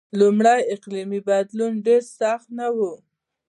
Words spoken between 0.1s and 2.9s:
لومړی اقلیمی بدلون ډېر سخت نه و.